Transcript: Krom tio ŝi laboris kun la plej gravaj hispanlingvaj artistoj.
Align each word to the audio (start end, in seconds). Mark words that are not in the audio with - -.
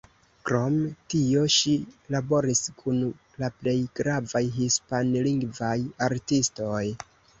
Krom 0.49 0.77
tio 1.13 1.41
ŝi 1.55 1.73
laboris 2.15 2.61
kun 2.79 2.97
la 3.43 3.49
plej 3.59 3.75
gravaj 4.01 4.43
hispanlingvaj 4.59 5.77
artistoj. 6.07 6.83